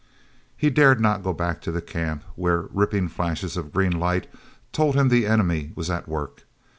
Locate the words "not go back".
0.99-1.61